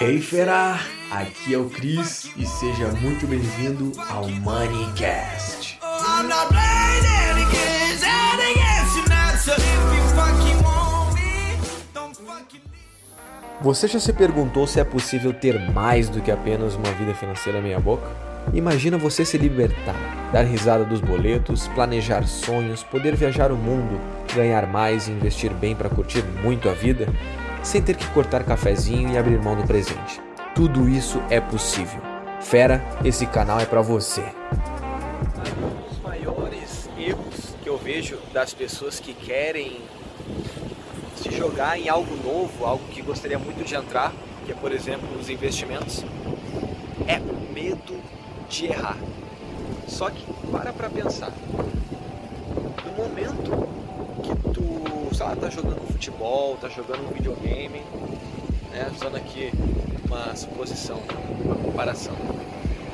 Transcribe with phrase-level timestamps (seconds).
[0.00, 0.78] Hey fera,
[1.10, 5.78] aqui é o Cris e seja muito bem-vindo ao Moneycast.
[13.62, 17.62] Você já se perguntou se é possível ter mais do que apenas uma vida financeira
[17.62, 18.06] meia boca?
[18.52, 19.96] Imagina você se libertar,
[20.32, 23.98] dar risada dos boletos, planejar sonhos, poder viajar o mundo,
[24.34, 27.08] ganhar mais e investir bem para curtir muito a vida,
[27.64, 30.20] sem ter que cortar cafezinho e abrir mão do presente.
[30.54, 32.00] Tudo isso é possível.
[32.40, 34.22] Fera, esse canal é para você.
[34.22, 39.80] Um dos maiores erros que eu vejo das pessoas que querem
[41.16, 44.12] se jogar em algo novo, algo que gostaria muito de entrar,
[44.44, 46.04] que é por exemplo os investimentos,
[47.08, 47.98] é o medo
[48.48, 48.98] de errar.
[49.88, 51.32] Só que para para pensar.
[52.82, 53.68] No momento
[54.22, 57.82] que tu, sei lá, tá jogando futebol, tá jogando um videogame,
[58.72, 59.52] né, usando aqui
[60.06, 61.00] uma suposição,
[61.44, 62.14] uma comparação.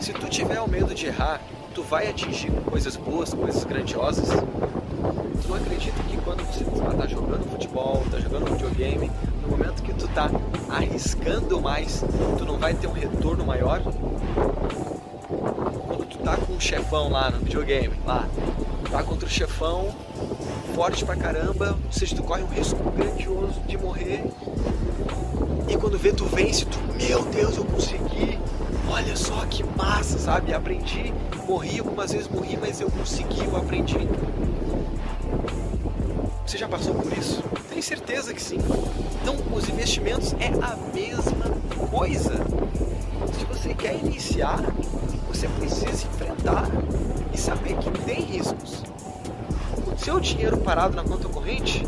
[0.00, 1.40] Se tu tiver o medo de errar,
[1.74, 4.28] tu vai atingir coisas boas, coisas grandiosas.
[5.46, 9.10] Tu acredita que quando você está jogando futebol, está jogando videogame,
[9.42, 10.30] no momento que tu está
[10.68, 12.04] arriscando mais,
[12.38, 13.82] tu não vai ter um retorno maior?
[13.82, 15.28] Quando
[16.08, 18.28] tu tá com um chefão lá no videogame, lá,
[18.92, 19.88] tá contra o chefão,
[20.74, 24.22] forte pra caramba, ou seja, tu corre um risco grandioso de morrer.
[25.66, 28.38] E quando vê tu vence, tu, meu Deus, eu consegui.
[28.90, 30.52] Olha só que massa, sabe?
[30.52, 31.14] Aprendi,
[31.48, 34.06] morri algumas vezes, morri, mas eu consegui, eu aprendi.
[36.46, 37.42] Você já passou por isso?
[37.70, 38.58] Tenho certeza que sim.
[39.22, 41.46] Então, os investimentos é a mesma
[41.90, 42.34] coisa.
[43.32, 44.60] Se você quer iniciar,
[45.32, 46.68] você precisa enfrentar
[47.32, 48.82] e saber que tem riscos.
[49.86, 51.82] O seu dinheiro parado na conta corrente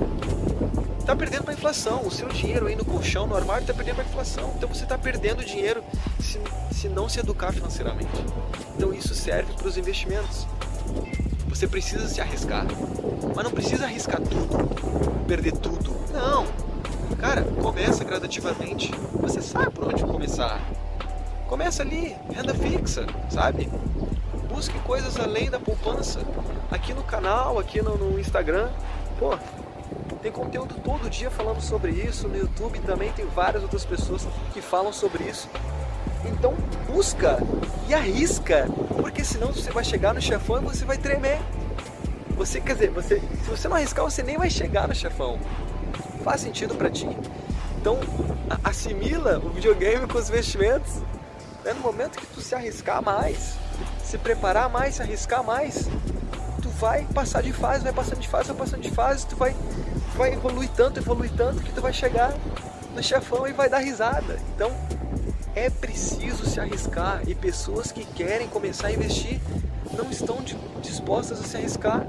[0.98, 2.06] está perdendo para a inflação.
[2.06, 4.54] O seu dinheiro aí no colchão, no armário, está perdendo para a inflação.
[4.56, 5.84] Então você está perdendo dinheiro
[6.18, 6.40] se,
[6.72, 8.24] se não se educar financeiramente.
[8.74, 10.46] Então isso serve para os investimentos.
[11.48, 12.66] Você precisa se arriscar,
[13.36, 15.94] mas não precisa arriscar tudo, perder tudo.
[16.12, 16.46] Não,
[17.20, 18.90] cara, começa gradativamente.
[19.20, 20.60] Você sabe por onde começar.
[21.54, 23.70] Começa ali, renda fixa, sabe?
[24.52, 26.18] Busque coisas além da poupança.
[26.68, 28.70] Aqui no canal, aqui no, no Instagram,
[29.20, 29.38] pô,
[30.20, 32.26] tem conteúdo todo dia falando sobre isso.
[32.26, 35.48] No YouTube também tem várias outras pessoas que falam sobre isso.
[36.24, 36.56] Então
[36.88, 37.38] busca
[37.88, 38.66] e arrisca,
[39.00, 41.38] porque senão você vai chegar no chefão e você vai tremer.
[42.30, 45.38] Você, quer dizer, você, se você não arriscar, você nem vai chegar no chefão.
[46.24, 47.06] Faz sentido para ti?
[47.78, 48.00] Então
[48.64, 51.00] assimila o videogame com os investimentos.
[51.64, 53.54] É no momento que tu se arriscar mais,
[54.02, 55.88] se preparar mais, se arriscar mais,
[56.60, 59.56] tu vai passar de fase, vai passando de fase, vai passando de fase, tu vai,
[60.14, 62.34] vai evoluir tanto, evoluir tanto que tu vai chegar
[62.94, 64.38] no chefão e vai dar risada.
[64.54, 64.70] Então
[65.54, 69.40] é preciso se arriscar e pessoas que querem começar a investir
[69.96, 70.38] não estão
[70.82, 72.06] dispostas a se arriscar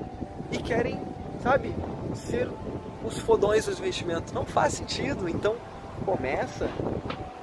[0.51, 0.99] e querem,
[1.41, 1.73] sabe,
[2.13, 2.49] ser
[3.05, 4.33] os fodões dos investimentos.
[4.33, 5.29] Não faz sentido.
[5.29, 5.55] Então
[6.05, 6.69] começa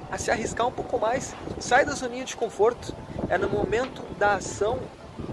[0.09, 1.35] a se arriscar um pouco mais.
[1.59, 2.95] Sai da zoninha de conforto.
[3.29, 4.79] É no momento da ação,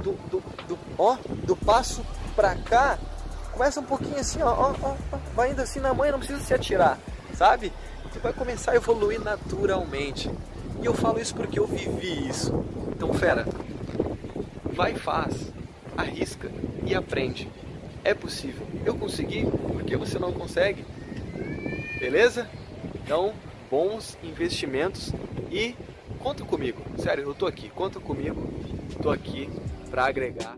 [0.02, 2.04] do, do, do, ó, do passo
[2.34, 2.98] pra cá.
[3.52, 4.94] Começa um pouquinho assim, ó, ó, ó,
[5.34, 6.98] vai indo assim na mãe, não precisa se atirar,
[7.34, 7.72] sabe?
[8.10, 10.30] Você vai começar a evoluir naturalmente.
[10.80, 12.64] E eu falo isso porque eu vivi isso.
[12.88, 13.46] Então, fera,
[14.64, 15.52] vai e faz,
[15.96, 16.50] arrisca
[16.84, 17.50] e aprende.
[18.02, 18.66] É possível.
[18.84, 20.84] Eu consegui, porque você não consegue?
[21.98, 22.48] Beleza?
[23.10, 23.34] Então,
[23.68, 25.12] bons investimentos
[25.50, 25.74] e
[26.20, 26.80] conta comigo.
[26.96, 28.40] Sério, eu tô aqui, conta comigo.
[29.02, 29.50] Tô aqui
[29.90, 30.56] para agregar.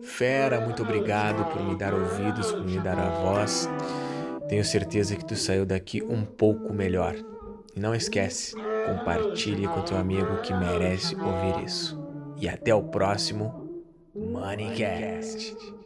[0.00, 3.68] Fera, muito obrigado por me dar ouvidos, por me dar a voz.
[4.48, 7.14] Tenho certeza que tu saiu daqui um pouco melhor.
[7.76, 8.54] E não esquece,
[8.86, 12.00] compartilhe com teu amigo que merece ouvir isso.
[12.36, 13.70] E até o próximo
[14.14, 15.54] Moneycast.
[15.54, 15.82] Moneycast.